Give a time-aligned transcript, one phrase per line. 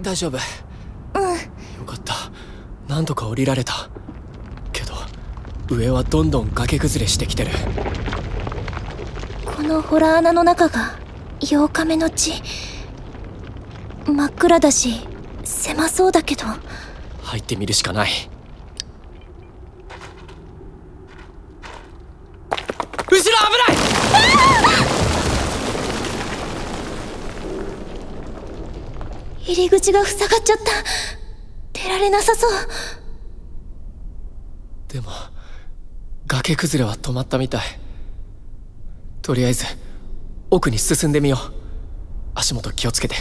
[0.00, 0.38] 大丈夫。
[1.14, 1.32] うん。
[1.32, 1.36] よ
[1.86, 2.14] かった。
[2.88, 3.88] なんとか降りられた。
[4.72, 4.94] けど
[5.68, 7.50] 上はどんどん崖崩れしてきてる。
[9.44, 10.98] このホラー穴の中が
[11.40, 12.42] 8日目の地。
[14.06, 15.06] 真っ暗だし
[15.44, 16.44] 狭そうだけど。
[17.22, 18.10] 入ってみるしかない
[29.50, 30.64] 入り口が塞がっちゃった。
[31.72, 32.50] 出られなさそう。
[34.86, 35.10] でも
[36.28, 37.62] 崖崩れは止まったみたい。
[39.22, 39.64] とりあえず
[40.50, 41.40] 奥に進んでみよう。
[42.36, 43.16] 足元気をつけて。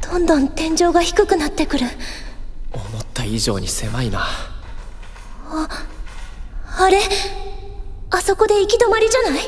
[0.00, 1.86] どんどん天井が低くなってくる。
[2.72, 4.24] 思った以上に狭いな。
[6.76, 7.00] あれ？
[8.10, 9.40] あそこで行き止まりじゃない？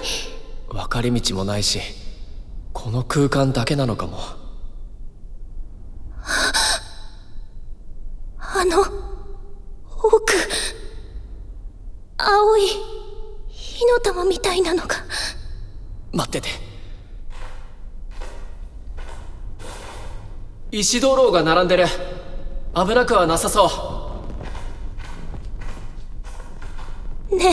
[0.69, 1.81] 分かれ道もないし
[2.79, 4.19] この空間だけなのかも。
[8.39, 10.35] あの奥
[12.19, 12.69] 青い
[13.49, 14.97] 火の玉みたいなのが。
[16.13, 16.51] 待ってて。
[20.71, 21.87] 石灯籠が並んでる。
[22.75, 24.21] 危なくはなさそ
[27.31, 27.37] う。
[27.37, 27.51] ねえ。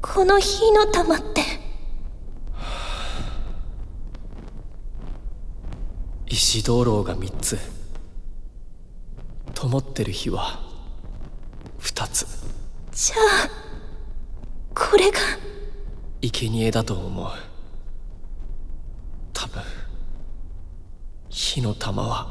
[0.00, 1.45] この火の玉って
[6.48, 7.58] 石灯籠が3つ。
[9.52, 10.60] 灯ってる火は
[11.80, 12.24] 2つ。
[12.92, 13.18] じゃあ
[14.72, 15.18] これが。
[16.22, 17.26] 生贄だと思う。
[19.32, 19.60] 多分
[21.30, 22.28] 火の玉は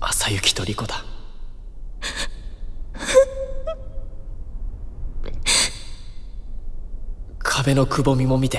[0.00, 1.04] 正幸と莉子だ。
[7.38, 8.58] 壁のくぼみも見て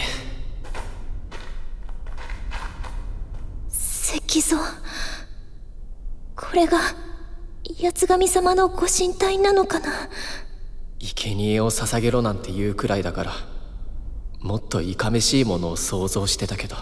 [4.41, 4.57] 像
[6.35, 6.79] これが
[7.81, 9.91] 八神様のご神体なのかな？
[10.99, 13.33] 生贄を捧げろなんて言うくらいだから
[14.39, 16.75] もっといかめしいものを想像してたけど。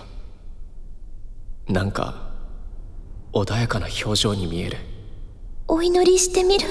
[1.67, 2.31] なんか
[3.33, 4.77] 穏やかな表情に見える。
[5.67, 6.67] お祈りしてみる。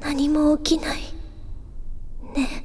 [0.00, 1.02] 何も起きない
[2.34, 2.64] ね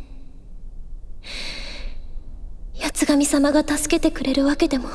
[2.73, 4.89] え八神様が助けてくれるわけでも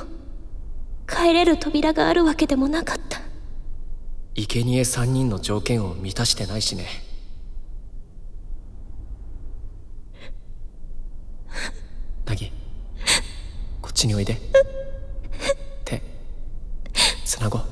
[1.08, 3.18] 帰れる扉があるわけでもなかった。
[4.36, 6.84] 生贄3人の条件を満たしてないしね。
[12.26, 12.52] 凪
[13.80, 14.36] こっちにおいで。
[15.86, 16.02] 手
[17.24, 17.62] つなごう。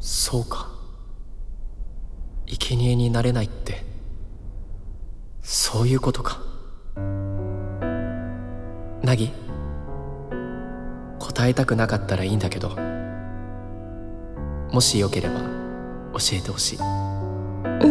[0.00, 0.70] そうか。
[2.46, 3.59] 生贄になれないって。
[5.80, 6.42] そういうことか。
[9.02, 9.32] 凪
[11.18, 12.76] 答えたくなかったらいいんだけど
[14.70, 15.40] もしよければ
[16.12, 16.78] 教えてほしい。
[16.78, 16.82] う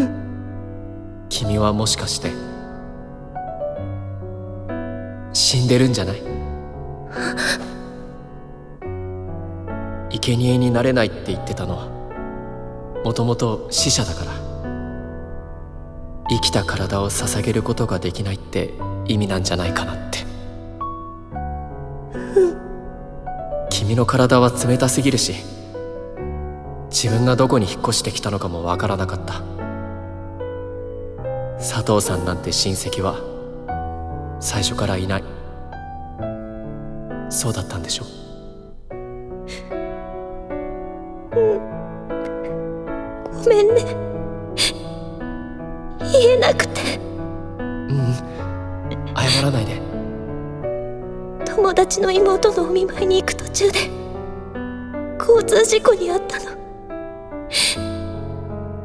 [0.03, 1.25] ん。
[1.29, 2.29] 君はもしかして
[5.33, 6.21] 死んでるんじゃない？
[10.21, 11.87] 生贄になれないって言ってたのは
[13.03, 14.48] もともと死者だから
[16.29, 18.73] 生きた体を捧げることができないって
[19.05, 20.19] 意味なんじゃないかなって。
[23.71, 25.33] 君の体は冷たすぎるし
[26.91, 29.41] 自分がどこに引っ越してきたのかもわからなかった。
[31.57, 33.15] 佐藤さんなんて親戚は
[34.39, 35.23] 最初からいない。
[37.29, 38.05] そうだったんでしょ？
[38.05, 38.07] う
[43.43, 44.08] ごめんね。
[46.11, 46.99] 言えなくて。
[47.59, 48.13] うん。
[49.15, 49.79] 謝らないで。
[51.45, 53.79] 友達の妹のお見舞いに行く途中で
[55.19, 56.45] 交通事故に遭ったの。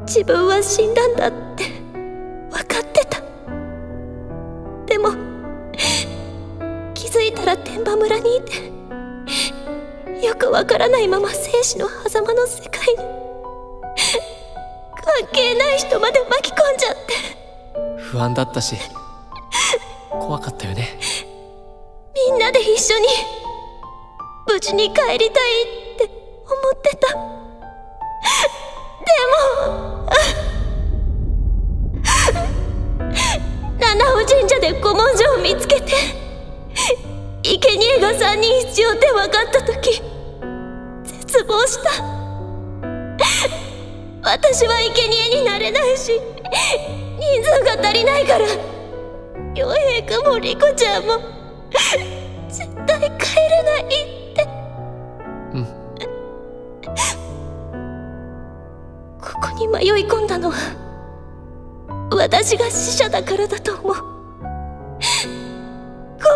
[0.06, 1.65] 自分は死んだんだって
[2.50, 3.21] 分かってた。
[4.87, 5.12] でも
[6.94, 8.73] 気づいたら天馬村にいて
[10.27, 13.06] よくわからないまま生死の狭間の世界に関
[15.32, 16.94] 係ない人まで巻き込んじゃって
[18.15, 18.77] 不安だったし
[20.09, 21.01] 怖かったよね。
[22.31, 23.09] みんなで一緒に
[24.47, 27.09] 無事に帰りたいって思ってた。
[27.09, 27.17] で
[29.35, 30.07] も
[33.81, 35.93] 七尾神社で古文書を見つけて
[37.43, 40.01] 生贄が3人必要って分かった時
[41.03, 41.91] 絶望した。
[44.23, 46.13] 私は生贄になれないし
[47.25, 48.47] 人数が足りないから。
[49.55, 51.19] 陽平君もリコちゃんも。
[52.49, 53.87] 絶対帰れないっ
[54.35, 54.47] て。
[55.55, 55.67] うん。
[59.21, 60.56] ここに迷い込んだのは
[62.11, 63.94] 私が死者だからだと思う。
[63.94, 64.00] ご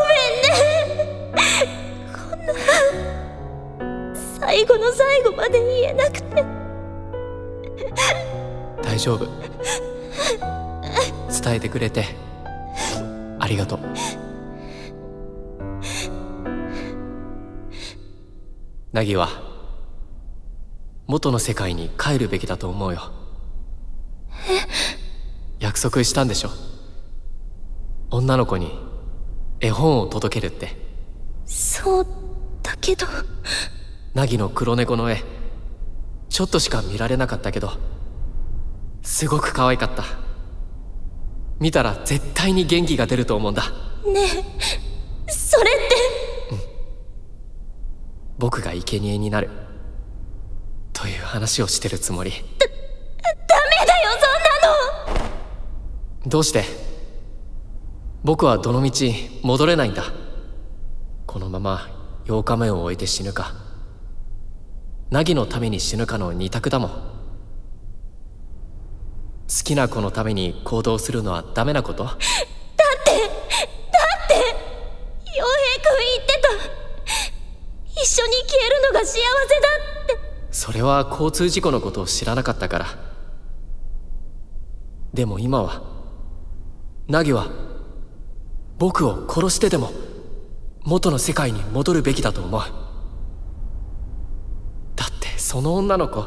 [0.06, 1.38] めんね。
[2.12, 2.52] こんな
[4.40, 6.44] 最後の最後まで言えなくて。
[8.82, 9.26] 大丈夫
[11.48, 12.04] 伝えてくれて
[13.38, 13.80] ありがとう。
[18.92, 19.30] ナギは
[21.06, 23.12] 元の世界に帰るべきだと思うよ。
[25.58, 26.50] 約束したんでしょ。
[28.10, 28.78] 女の子に
[29.60, 30.76] 絵本を届けるって。
[31.46, 32.06] そう
[32.62, 33.06] だけど。
[34.12, 35.22] ナギの黒猫の絵
[36.28, 37.70] ちょっとしか見られなかったけど
[39.02, 40.27] すごく可愛かった
[41.60, 43.62] 見たら絶対に元気が出ると思うんだ。
[43.62, 44.20] ね
[45.26, 45.96] えそれって。
[48.38, 49.50] 僕が生贄になる。
[50.92, 52.30] という話をしてるつもり。
[52.30, 52.42] ダメ
[53.86, 56.30] だよそんなの。
[56.30, 56.64] どうして？
[58.24, 58.90] 僕はどの道
[59.42, 60.04] 戻れないんだ。
[61.26, 61.88] このまま
[62.26, 63.52] 8日目を終えて死ぬか。
[65.10, 67.17] 凪のために死ぬかの二択だもん
[69.48, 72.04] 好きな子のために行動するのはダメなこと？
[72.04, 72.28] だってだっ
[74.28, 74.34] て
[75.36, 76.48] 洋平君言ってた。
[78.00, 79.24] 一緒に消えるのが幸せだ
[80.04, 80.18] って。
[80.50, 82.86] それは交通事故のことを知らなかったから。
[85.14, 85.82] でも今は
[87.08, 87.48] 凪は
[88.76, 89.90] 僕を殺してでも
[90.84, 92.60] 元の世界に戻るべきだと思う。
[94.94, 96.26] だってその女の子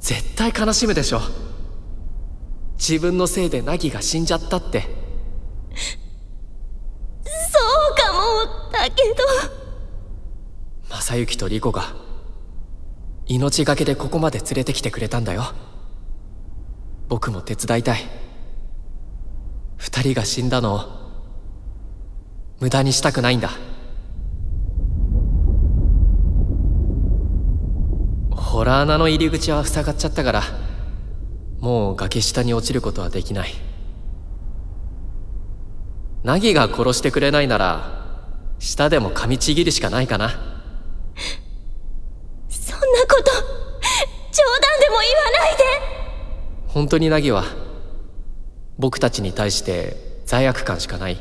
[0.00, 1.20] 絶対悲しむでしょ
[2.78, 4.82] 自分のせいで凪が死んじゃったって。
[4.82, 4.88] そ
[7.92, 9.02] うかもだけ
[10.88, 10.96] ど。
[10.96, 11.94] 正幸と莉子が
[13.26, 15.52] 命がけでここまで連れてきてくれたんだよ。
[17.08, 18.00] 僕も手伝いたい。
[19.76, 20.80] 二人が死んだのを
[22.60, 23.50] 無駄にしたくないんだ。
[28.30, 30.42] ホラー穴の入り口は塞がっちゃったから
[31.60, 33.54] もう崖下に落ちることはできない。
[36.22, 38.06] ナギが殺してくれないなら
[38.58, 40.30] 舌でも噛みちぎるしかないかな。
[42.48, 45.64] そんなこと冗談でも言わないで。
[46.66, 47.44] 本当にナギは
[48.78, 49.96] 僕たちに対して
[50.26, 51.18] 罪悪感しかない。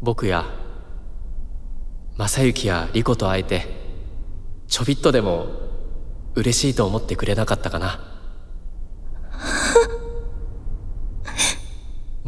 [0.00, 0.44] 僕や
[2.16, 3.66] 正幸や莉子と会えて
[4.68, 5.46] ちょびっとでも
[6.34, 8.07] 嬉しいと思ってくれなかったかな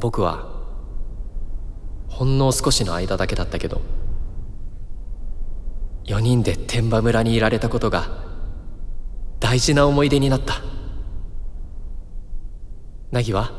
[0.00, 0.48] 僕は
[2.08, 3.82] ほんの少しの間だけだったけど
[6.04, 8.08] 4人で天馬村にいられたことが
[9.38, 10.62] 大事な思い出になった。
[13.10, 13.52] ナギは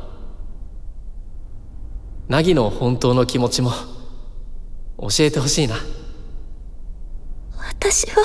[2.28, 3.70] ナギの本当の気持ちも
[4.98, 5.76] 教えてほしいな。
[7.56, 8.22] 私は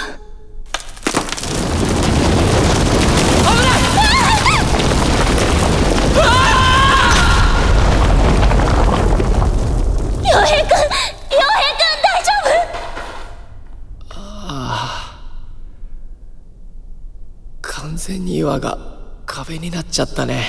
[18.07, 18.77] 全に岩が
[19.25, 20.35] 壁になっちゃったね。
[20.35, 20.41] 夫ね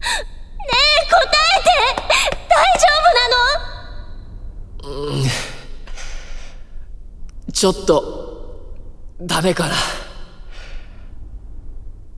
[0.00, 0.06] え
[1.10, 1.18] 答
[1.58, 1.70] えて。
[2.48, 2.86] 大丈
[4.78, 5.26] 夫なの？
[7.52, 8.78] ちょっと
[9.20, 9.74] ダメかな。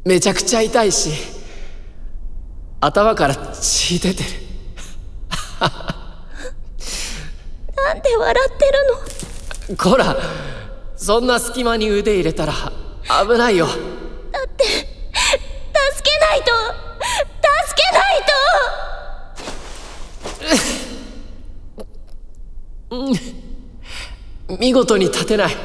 [0.05, 1.11] めちゃくちゃ痛いし
[2.83, 4.29] 頭から血出てる。
[7.83, 8.73] なんで笑ってる
[9.71, 9.77] の？
[9.79, 10.15] こら
[10.97, 12.53] そんな隙間に腕入れたら
[13.09, 13.67] 危ないよ。
[13.67, 14.83] だって助
[16.03, 16.53] けないと
[17.65, 18.25] 助けない
[24.49, 24.57] と。
[24.59, 25.57] 見事に立てない。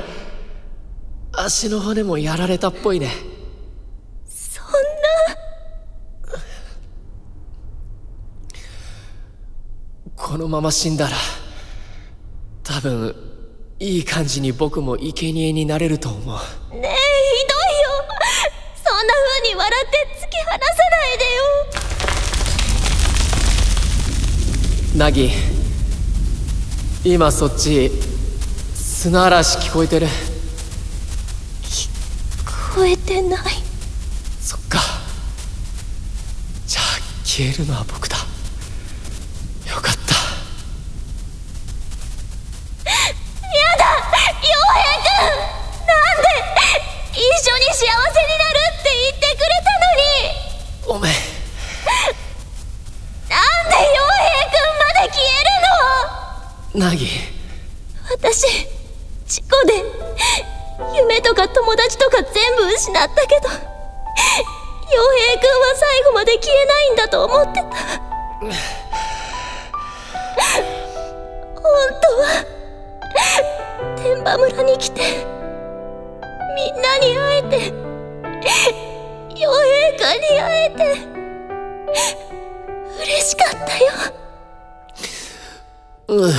[1.33, 3.09] 足の骨もやられたっぽいね。
[4.27, 6.41] そんな。
[10.15, 11.15] このまま死んだら
[12.63, 13.15] 多分
[13.79, 16.35] いい感じに僕も生贄になれると思
[16.71, 16.75] う。
[16.75, 17.00] ねえ
[20.51, 21.23] 離さないで
[24.97, 24.97] よ。
[24.97, 25.31] ナギ
[27.05, 27.89] 今そっち
[28.75, 30.07] 砂嵐聞こえてる？
[31.63, 31.89] 聞
[32.75, 33.41] こえてない。
[34.41, 34.79] そっか。
[36.67, 36.83] じゃあ
[37.23, 38.09] 消えるのは僕
[59.31, 59.73] 事故で。
[60.93, 67.69] 夢とか友達とか全部失ったけど陽平くんは最後まで消えないんだと思ってた。
[71.55, 71.63] 本
[72.01, 72.43] 当は
[73.95, 75.25] 天馬村に来て
[76.55, 77.73] みんなに会えて
[79.39, 80.83] 陽平くんに会えて
[82.99, 83.91] 嬉しかったよ。
[86.09, 86.33] うん。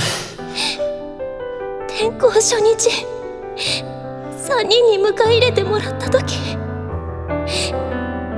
[2.43, 2.89] 初日
[3.55, 6.57] 3人に迎え入れてもらった時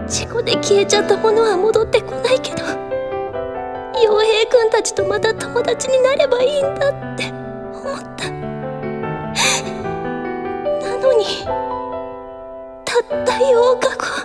[0.08, 2.58] 事故で消えちゃったものは戻ってこないけど
[4.04, 8.30] 陽平くんたちとまた友達になればいいんだって思った。
[8.30, 8.38] な
[10.98, 11.26] のに
[12.86, 14.25] たった8日後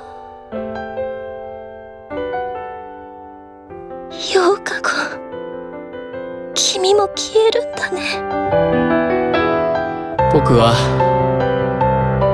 [10.50, 10.74] 僕は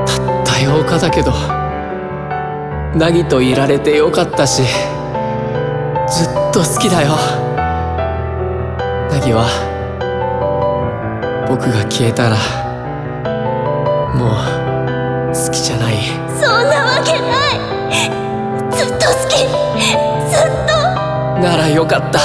[0.06, 1.32] たった8日だけど
[2.98, 7.10] ナギといられてよかったしずっと好きだよ。
[9.10, 9.44] ナギは
[11.46, 12.38] 僕が消えたら
[14.14, 15.96] もう好きじゃない。
[16.40, 17.60] そんなわけない。
[18.72, 19.44] ずっと好き。
[20.30, 20.72] ずっと。
[21.42, 22.18] ならよかった。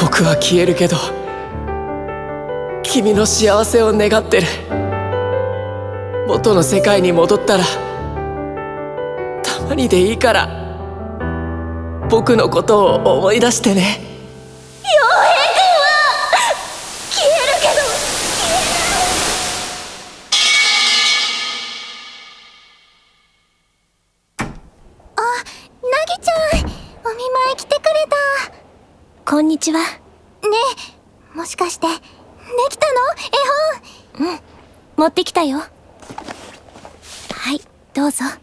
[0.00, 1.21] 僕は消えるけど
[2.92, 4.46] 君の幸せを願ってる。
[6.28, 7.64] 元の世界に戻ったら
[9.42, 10.46] たまにでいいから
[12.10, 13.98] 僕のことを思い出してね。
[14.84, 15.96] 陽平くんは
[17.10, 17.80] 消えるけど
[25.16, 25.22] あ
[25.82, 26.68] なぎちゃん
[27.10, 29.30] お見舞い来てくれた。
[29.30, 29.80] こんにちは。
[29.80, 29.86] ね
[31.34, 31.92] えもしかしてで
[32.70, 32.98] きたの？
[34.20, 34.32] 絵本。
[34.32, 34.40] うん。
[34.96, 35.58] 持ってきたよ。
[35.58, 35.64] は
[37.52, 37.60] い
[37.94, 38.24] どうぞ。
[38.24, 38.40] あああり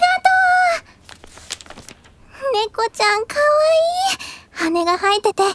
[0.00, 0.28] がと
[2.48, 2.52] う。
[2.66, 3.44] 猫ちゃんかわ
[4.10, 4.18] いい。
[4.52, 5.54] 羽が生えててふわふ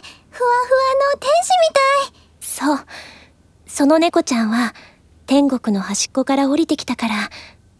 [1.12, 1.80] の天使みた
[2.16, 2.18] い。
[2.40, 2.78] そう。
[3.66, 4.74] その猫ちゃんは
[5.26, 7.30] 天国の端っこから降りてきたから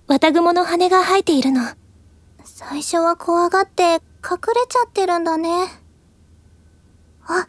[0.06, 1.62] 綿雲の羽が生えているの。
[2.44, 4.00] 最初は怖がって隠れ
[4.68, 5.66] ちゃってるんだね。
[7.26, 7.48] あ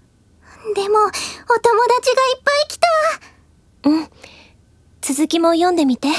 [0.74, 1.14] でもお友
[1.98, 3.90] 達がいっぱい来た。
[3.90, 4.10] うん。
[5.02, 6.10] 続きも読んでみて。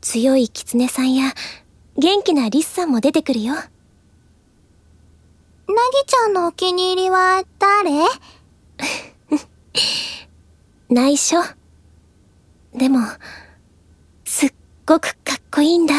[0.00, 1.34] 強い狐さんや
[1.98, 3.54] 元気なリスさんも出てくるよ。
[3.54, 3.70] なぎ
[6.06, 7.90] ちゃんのお気に入りは誰？
[10.88, 11.38] 内緒。
[12.74, 13.00] でも
[14.24, 14.54] すっ
[14.86, 15.94] ごくかっこいいんだ